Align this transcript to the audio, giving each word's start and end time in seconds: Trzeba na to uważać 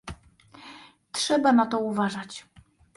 Trzeba 1.11 1.51
na 1.51 1.65
to 1.65 1.79
uważać 1.79 2.45